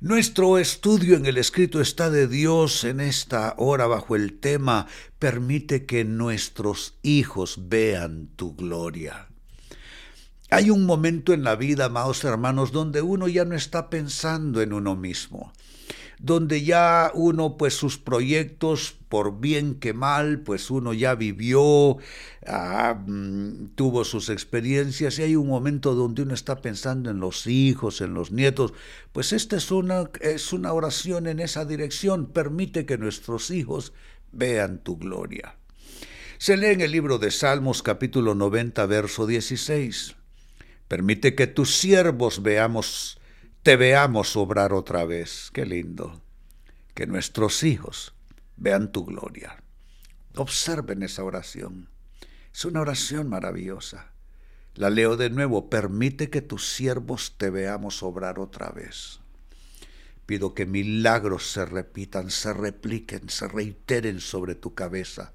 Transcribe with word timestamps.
Nuestro 0.00 0.58
estudio 0.58 1.16
en 1.16 1.26
el 1.26 1.36
escrito 1.36 1.80
está 1.80 2.10
de 2.10 2.28
Dios 2.28 2.84
en 2.84 3.00
esta 3.00 3.54
hora 3.58 3.86
bajo 3.86 4.14
el 4.14 4.38
tema 4.38 4.86
Permite 5.18 5.86
que 5.86 6.04
nuestros 6.04 6.94
hijos 7.02 7.68
vean 7.68 8.28
tu 8.36 8.54
gloria. 8.54 9.26
Hay 10.50 10.70
un 10.70 10.86
momento 10.86 11.32
en 11.32 11.42
la 11.42 11.56
vida, 11.56 11.86
amados 11.86 12.22
hermanos, 12.24 12.70
donde 12.70 13.02
uno 13.02 13.26
ya 13.26 13.44
no 13.44 13.56
está 13.56 13.90
pensando 13.90 14.62
en 14.62 14.72
uno 14.72 14.94
mismo 14.94 15.52
donde 16.18 16.64
ya 16.64 17.10
uno, 17.14 17.56
pues 17.56 17.74
sus 17.74 17.98
proyectos, 17.98 18.96
por 19.08 19.40
bien 19.40 19.74
que 19.74 19.92
mal, 19.92 20.40
pues 20.40 20.70
uno 20.70 20.92
ya 20.92 21.14
vivió, 21.14 21.98
ah, 22.46 22.98
mm, 23.06 23.74
tuvo 23.74 24.04
sus 24.04 24.30
experiencias 24.30 25.18
y 25.18 25.22
hay 25.22 25.36
un 25.36 25.48
momento 25.48 25.94
donde 25.94 26.22
uno 26.22 26.34
está 26.34 26.60
pensando 26.62 27.10
en 27.10 27.20
los 27.20 27.46
hijos, 27.46 28.00
en 28.00 28.14
los 28.14 28.32
nietos, 28.32 28.72
pues 29.12 29.32
esta 29.32 29.56
es 29.56 29.70
una, 29.70 30.10
es 30.20 30.52
una 30.52 30.72
oración 30.72 31.26
en 31.26 31.40
esa 31.40 31.64
dirección, 31.64 32.26
permite 32.26 32.86
que 32.86 32.98
nuestros 32.98 33.50
hijos 33.50 33.92
vean 34.32 34.78
tu 34.78 34.96
gloria. 34.96 35.56
Se 36.38 36.56
lee 36.56 36.66
en 36.66 36.82
el 36.82 36.92
libro 36.92 37.18
de 37.18 37.30
Salmos 37.30 37.82
capítulo 37.82 38.34
90, 38.34 38.84
verso 38.86 39.26
16. 39.26 40.16
Permite 40.86 41.34
que 41.34 41.46
tus 41.46 41.76
siervos 41.76 42.42
veamos 42.42 43.18
te 43.66 43.74
veamos 43.74 44.36
obrar 44.36 44.72
otra 44.72 45.04
vez. 45.04 45.50
Qué 45.52 45.66
lindo. 45.66 46.22
Que 46.94 47.08
nuestros 47.08 47.64
hijos 47.64 48.14
vean 48.56 48.92
tu 48.92 49.04
gloria. 49.04 49.60
Observen 50.36 51.02
esa 51.02 51.24
oración. 51.24 51.88
Es 52.54 52.64
una 52.64 52.80
oración 52.80 53.28
maravillosa. 53.28 54.12
La 54.76 54.88
leo 54.88 55.16
de 55.16 55.30
nuevo. 55.30 55.68
Permite 55.68 56.30
que 56.30 56.42
tus 56.42 56.74
siervos 56.74 57.34
te 57.38 57.50
veamos 57.50 58.04
obrar 58.04 58.38
otra 58.38 58.68
vez. 58.68 59.18
Pido 60.26 60.54
que 60.54 60.64
milagros 60.64 61.50
se 61.50 61.66
repitan, 61.66 62.30
se 62.30 62.52
repliquen, 62.52 63.28
se 63.28 63.48
reiteren 63.48 64.20
sobre 64.20 64.54
tu 64.54 64.74
cabeza, 64.74 65.32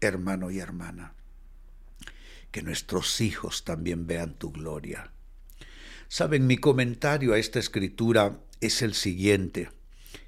hermano 0.00 0.50
y 0.50 0.58
hermana. 0.58 1.12
Que 2.50 2.62
nuestros 2.62 3.20
hijos 3.20 3.62
también 3.62 4.06
vean 4.06 4.32
tu 4.32 4.52
gloria 4.52 5.12
Saben, 6.14 6.46
mi 6.46 6.58
comentario 6.58 7.32
a 7.32 7.38
esta 7.38 7.58
escritura 7.58 8.38
es 8.60 8.82
el 8.82 8.94
siguiente. 8.94 9.70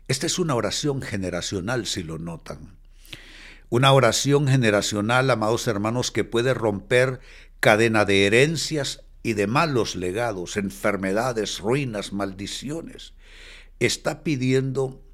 Esta 0.09 0.27
es 0.27 0.41
una 0.41 0.57
oración 0.57 1.01
generacional, 1.01 1.87
si 1.87 2.03
lo 2.03 2.19
notan. 2.19 2.77
Una 3.69 3.93
oración 3.93 4.49
generacional, 4.49 5.31
amados 5.31 5.69
hermanos, 5.69 6.11
que 6.11 6.25
puede 6.25 6.55
romper 6.55 7.21
cadena 7.61 8.05
de 8.05 8.27
herencias 8.27 9.05
y 9.23 9.35
de 9.35 9.47
malos 9.47 9.95
legados, 9.95 10.57
enfermedades, 10.57 11.61
ruinas, 11.61 12.13
maldiciones. 12.13 13.15
Está 13.79 14.25
pidiendo 14.25 15.05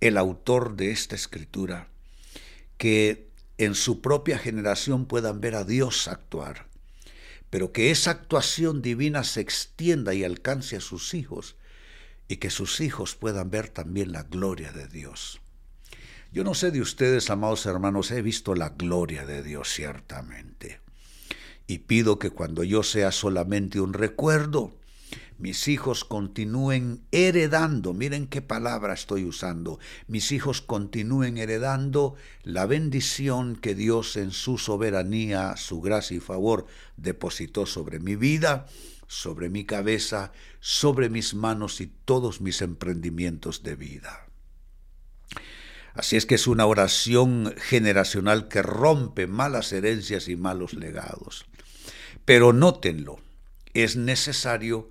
el 0.00 0.16
autor 0.16 0.76
de 0.76 0.92
esta 0.92 1.14
escritura 1.14 1.88
que 2.78 3.28
en 3.58 3.74
su 3.74 4.00
propia 4.00 4.38
generación 4.38 5.04
puedan 5.04 5.42
ver 5.42 5.56
a 5.56 5.64
Dios 5.64 6.08
actuar 6.08 6.71
pero 7.52 7.70
que 7.70 7.90
esa 7.90 8.12
actuación 8.12 8.80
divina 8.80 9.24
se 9.24 9.42
extienda 9.42 10.14
y 10.14 10.24
alcance 10.24 10.74
a 10.76 10.80
sus 10.80 11.12
hijos 11.12 11.56
y 12.26 12.36
que 12.36 12.48
sus 12.48 12.80
hijos 12.80 13.14
puedan 13.14 13.50
ver 13.50 13.68
también 13.68 14.10
la 14.10 14.22
gloria 14.22 14.72
de 14.72 14.88
Dios. 14.88 15.38
Yo 16.32 16.44
no 16.44 16.54
sé 16.54 16.70
de 16.70 16.80
ustedes, 16.80 17.28
amados 17.28 17.66
hermanos, 17.66 18.10
he 18.10 18.22
visto 18.22 18.54
la 18.54 18.70
gloria 18.70 19.26
de 19.26 19.42
Dios 19.42 19.68
ciertamente. 19.68 20.80
Y 21.66 21.80
pido 21.80 22.18
que 22.18 22.30
cuando 22.30 22.64
yo 22.64 22.82
sea 22.82 23.12
solamente 23.12 23.82
un 23.82 23.92
recuerdo, 23.92 24.72
mis 25.42 25.66
hijos 25.66 26.04
continúen 26.04 27.02
heredando, 27.10 27.92
miren 27.94 28.28
qué 28.28 28.42
palabra 28.42 28.94
estoy 28.94 29.24
usando, 29.24 29.80
mis 30.06 30.30
hijos 30.30 30.60
continúen 30.60 31.36
heredando 31.36 32.14
la 32.44 32.64
bendición 32.66 33.56
que 33.56 33.74
Dios 33.74 34.16
en 34.16 34.30
su 34.30 34.56
soberanía, 34.56 35.56
su 35.56 35.80
gracia 35.80 36.16
y 36.16 36.20
favor 36.20 36.66
depositó 36.96 37.66
sobre 37.66 37.98
mi 37.98 38.14
vida, 38.14 38.66
sobre 39.08 39.50
mi 39.50 39.64
cabeza, 39.64 40.30
sobre 40.60 41.08
mis 41.10 41.34
manos 41.34 41.80
y 41.80 41.88
todos 41.88 42.40
mis 42.40 42.62
emprendimientos 42.62 43.64
de 43.64 43.74
vida. 43.74 44.28
Así 45.94 46.16
es 46.16 46.24
que 46.24 46.36
es 46.36 46.46
una 46.46 46.66
oración 46.66 47.52
generacional 47.58 48.46
que 48.46 48.62
rompe 48.62 49.26
malas 49.26 49.72
herencias 49.72 50.28
y 50.28 50.36
malos 50.36 50.72
legados. 50.72 51.46
Pero 52.24 52.52
nótenlo, 52.52 53.18
es 53.74 53.96
necesario 53.96 54.88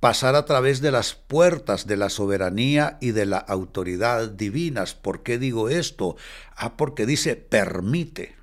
pasar 0.00 0.34
a 0.34 0.46
través 0.46 0.80
de 0.80 0.90
las 0.90 1.14
puertas 1.14 1.86
de 1.86 1.98
la 1.98 2.08
soberanía 2.08 2.96
y 3.02 3.10
de 3.12 3.26
la 3.26 3.36
autoridad 3.36 4.30
divinas. 4.30 4.94
¿Por 4.94 5.22
qué 5.22 5.38
digo 5.38 5.68
esto? 5.68 6.16
Ah, 6.56 6.76
porque 6.78 7.04
dice 7.04 7.36
permite. 7.36 8.34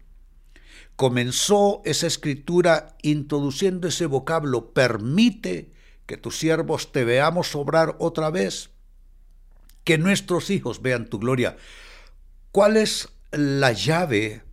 Comenzó 0.95 1.81
esa 1.83 2.07
escritura 2.07 2.95
introduciendo 3.01 3.87
ese 3.87 4.05
vocablo, 4.05 4.71
permite 4.73 5.73
que 6.05 6.17
tus 6.17 6.37
siervos 6.37 6.91
te 6.91 7.03
veamos 7.03 7.53
obrar 7.55 7.95
otra 7.99 8.29
vez, 8.29 8.69
que 9.83 9.97
nuestros 9.97 10.49
hijos 10.49 10.81
vean 10.81 11.07
tu 11.07 11.19
gloria. 11.19 11.57
¿Cuál 12.51 12.77
es 12.77 13.09
la 13.31 13.73
llave? 13.73 14.43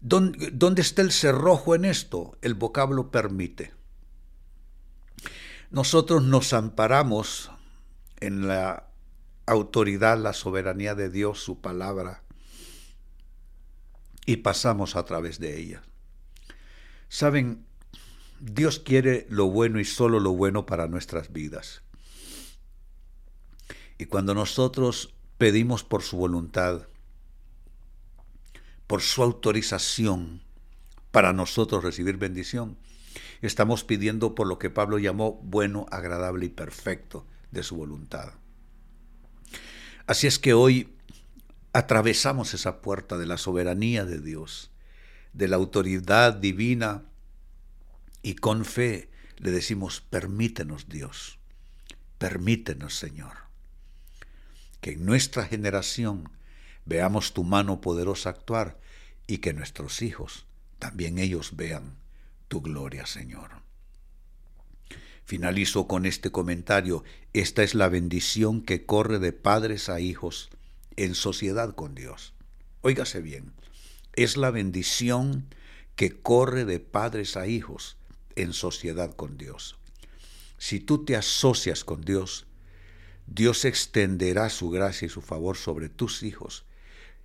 ¿Dónde, 0.00 0.50
¿Dónde 0.52 0.82
está 0.82 1.02
el 1.02 1.10
cerrojo 1.10 1.74
en 1.74 1.84
esto? 1.84 2.36
El 2.42 2.54
vocablo 2.54 3.10
permite. 3.10 3.77
Nosotros 5.70 6.22
nos 6.22 6.52
amparamos 6.52 7.50
en 8.20 8.48
la 8.48 8.88
autoridad, 9.46 10.18
la 10.18 10.32
soberanía 10.32 10.94
de 10.94 11.10
Dios, 11.10 11.40
su 11.40 11.60
palabra, 11.60 12.22
y 14.24 14.38
pasamos 14.38 14.96
a 14.96 15.04
través 15.04 15.38
de 15.38 15.58
ella. 15.58 15.82
Saben, 17.08 17.66
Dios 18.40 18.78
quiere 18.78 19.26
lo 19.30 19.46
bueno 19.46 19.80
y 19.80 19.84
solo 19.84 20.20
lo 20.20 20.32
bueno 20.32 20.66
para 20.66 20.86
nuestras 20.86 21.32
vidas. 21.32 21.82
Y 23.98 24.06
cuando 24.06 24.34
nosotros 24.34 25.14
pedimos 25.38 25.82
por 25.84 26.02
su 26.02 26.16
voluntad, 26.16 26.86
por 28.86 29.02
su 29.02 29.22
autorización 29.22 30.42
para 31.10 31.32
nosotros 31.32 31.82
recibir 31.84 32.16
bendición, 32.16 32.78
Estamos 33.42 33.84
pidiendo 33.84 34.34
por 34.34 34.46
lo 34.46 34.58
que 34.58 34.70
Pablo 34.70 34.98
llamó 34.98 35.40
bueno, 35.42 35.86
agradable 35.90 36.46
y 36.46 36.50
perfecto 36.50 37.26
de 37.50 37.62
su 37.62 37.76
voluntad. 37.76 38.32
Así 40.06 40.26
es 40.26 40.38
que 40.38 40.54
hoy 40.54 40.96
atravesamos 41.72 42.54
esa 42.54 42.80
puerta 42.80 43.18
de 43.18 43.26
la 43.26 43.36
soberanía 43.36 44.04
de 44.04 44.20
Dios, 44.20 44.70
de 45.32 45.48
la 45.48 45.56
autoridad 45.56 46.34
divina, 46.34 47.04
y 48.22 48.34
con 48.34 48.64
fe 48.64 49.10
le 49.36 49.50
decimos, 49.50 50.00
permítenos 50.00 50.88
Dios, 50.88 51.38
permítenos 52.18 52.98
Señor, 52.98 53.34
que 54.80 54.92
en 54.92 55.04
nuestra 55.04 55.44
generación 55.44 56.30
veamos 56.84 57.32
tu 57.32 57.44
mano 57.44 57.80
poderosa 57.80 58.30
actuar 58.30 58.80
y 59.26 59.38
que 59.38 59.52
nuestros 59.52 60.02
hijos 60.02 60.46
también 60.78 61.18
ellos 61.18 61.54
vean 61.56 61.96
tu 62.48 62.60
gloria, 62.62 63.06
Señor. 63.06 63.62
Finalizo 65.24 65.86
con 65.86 66.06
este 66.06 66.32
comentario. 66.32 67.04
Esta 67.32 67.62
es 67.62 67.74
la 67.74 67.88
bendición 67.88 68.62
que 68.62 68.86
corre 68.86 69.18
de 69.18 69.32
padres 69.32 69.88
a 69.88 70.00
hijos 70.00 70.50
en 70.96 71.14
sociedad 71.14 71.74
con 71.74 71.94
Dios. 71.94 72.34
Óigase 72.80 73.20
bien, 73.20 73.52
es 74.14 74.36
la 74.36 74.50
bendición 74.50 75.54
que 75.94 76.20
corre 76.20 76.64
de 76.64 76.80
padres 76.80 77.36
a 77.36 77.46
hijos 77.46 77.96
en 78.36 78.52
sociedad 78.52 79.14
con 79.14 79.36
Dios. 79.36 79.78
Si 80.56 80.80
tú 80.80 81.04
te 81.04 81.14
asocias 81.14 81.84
con 81.84 82.00
Dios, 82.00 82.46
Dios 83.26 83.64
extenderá 83.64 84.48
su 84.48 84.70
gracia 84.70 85.06
y 85.06 85.08
su 85.08 85.20
favor 85.20 85.56
sobre 85.56 85.88
tus 85.88 86.22
hijos. 86.22 86.64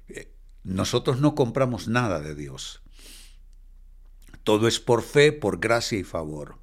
Eh, 0.07 0.31
nosotros 0.63 1.19
no 1.19 1.33
compramos 1.33 1.87
nada 1.87 2.19
de 2.19 2.35
Dios. 2.35 2.82
Todo 4.43 4.67
es 4.67 4.79
por 4.79 5.03
fe, 5.03 5.31
por 5.31 5.59
gracia 5.59 5.97
y 5.97 6.03
favor. 6.03 6.59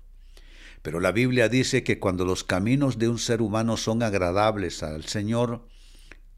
Pero 0.82 1.00
la 1.00 1.12
Biblia 1.12 1.48
dice 1.48 1.82
que 1.82 1.98
cuando 1.98 2.24
los 2.24 2.44
caminos 2.44 2.98
de 2.98 3.08
un 3.08 3.18
ser 3.18 3.42
humano 3.42 3.76
son 3.76 4.02
agradables 4.02 4.82
al 4.82 5.04
Señor, 5.04 5.66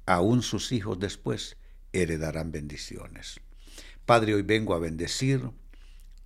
aún 0.06 0.42
sus 0.42 0.72
hijos 0.72 0.98
después 0.98 1.56
heredarán 1.92 2.52
bendiciones. 2.52 3.40
Padre, 4.06 4.34
hoy 4.34 4.42
vengo 4.42 4.74
a 4.74 4.78
bendecir 4.78 5.50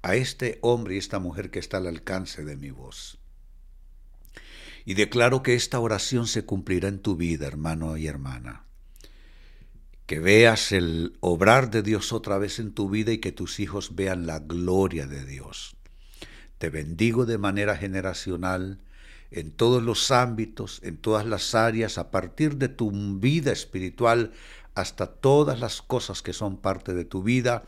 a 0.03 0.17
este 0.17 0.59
hombre 0.63 0.95
y 0.95 0.99
esta 0.99 1.19
mujer 1.19 1.51
que 1.51 1.59
está 1.59 1.79
al 1.79 1.87
alcance 1.87 2.45
de 2.45 2.57
mi 2.57 2.71
voz. 2.71 3.19
Y 4.85 4.95
declaro 4.95 5.43
que 5.43 5.55
esta 5.55 5.81
oración 5.81 6.27
se 6.27 6.45
cumplirá 6.45 6.89
en 6.89 7.01
tu 7.01 7.17
vida, 7.17 7.47
hermano 7.47 7.97
y 7.97 8.07
hermana 8.07 8.66
que 10.07 10.21
veas 10.21 10.73
el 10.73 11.17
obrar 11.21 11.71
de 11.71 11.83
Dios 11.83 12.13
otra 12.13 12.39
vez 12.39 12.59
en 12.59 12.73
tu 12.73 12.89
vida 12.89 13.13
y 13.13 13.19
que 13.19 13.33
tus 13.33 13.59
hijos 13.59 13.97
vean 13.97 14.27
la 14.27 14.39
gloria 14.39 15.07
de 15.07 15.25
Dios. 15.25 15.77
Te 16.59 16.71
bendigo 16.71 17.27
de 17.27 17.39
manera 17.39 17.77
generacional 17.77 18.79
en 19.31 19.51
todos 19.51 19.83
los 19.83 20.13
ámbitos, 20.13 20.81
en 20.85 20.97
todas 20.97 21.27
las 21.27 21.55
áreas, 21.55 21.99
a 21.99 22.11
partir 22.11 22.57
de 22.57 22.69
tu 22.69 22.91
vida 23.19 23.53
espiritual 23.53 24.33
hasta 24.75 25.07
todas 25.07 25.59
las 25.59 25.83
cosas 25.83 26.23
que 26.23 26.33
son 26.33 26.57
parte 26.57 26.95
de 26.95 27.05
tu 27.05 27.23
vida. 27.23 27.65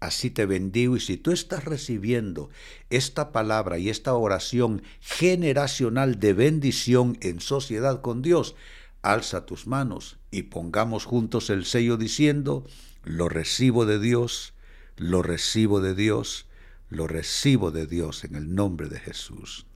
Así 0.00 0.30
te 0.30 0.46
bendigo 0.46 0.96
y 0.96 1.00
si 1.00 1.16
tú 1.16 1.30
estás 1.30 1.64
recibiendo 1.64 2.48
esta 2.90 3.30
palabra 3.30 3.78
y 3.78 3.88
esta 3.88 4.14
oración 4.14 4.82
generacional 5.00 6.18
de 6.18 6.32
bendición 6.32 7.18
en 7.20 7.40
sociedad 7.40 8.00
con 8.00 8.22
Dios, 8.22 8.56
alza 9.02 9.46
tus 9.46 9.66
manos 9.66 10.18
y 10.30 10.44
pongamos 10.44 11.04
juntos 11.04 11.50
el 11.50 11.64
sello 11.64 11.96
diciendo, 11.96 12.66
lo 13.04 13.28
recibo 13.28 13.84
de 13.84 13.98
Dios, 13.98 14.54
lo 14.96 15.22
recibo 15.22 15.80
de 15.80 15.94
Dios, 15.94 16.46
lo 16.88 17.06
recibo 17.06 17.70
de 17.70 17.86
Dios 17.86 18.24
en 18.24 18.36
el 18.36 18.54
nombre 18.54 18.88
de 18.88 19.00
Jesús. 19.00 19.66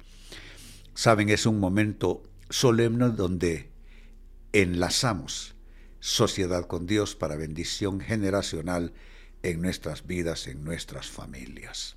Saben, 0.95 1.29
es 1.29 1.45
un 1.45 1.61
momento 1.61 2.23
solemne 2.49 3.11
donde 3.11 3.71
enlazamos 4.53 5.57
sociedad 6.01 6.67
con 6.67 6.87
Dios 6.87 7.17
para 7.17 7.37
bendición 7.37 8.01
generacional 8.01 8.95
en 9.43 9.61
nuestras 9.61 10.07
vidas, 10.07 10.47
en 10.47 10.65
nuestras 10.65 11.09
familias. 11.09 11.97